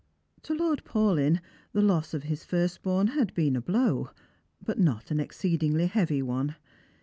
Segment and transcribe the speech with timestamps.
[0.49, 1.41] "To Lord Paulyn
[1.73, 4.09] the loss of his first born had been a blow,
[4.59, 6.55] but not an exceeding heavy one.